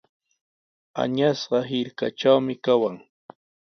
Añasqa 1.01 1.59
hirkatraqmi 1.69 2.55
kawan. 2.65 2.97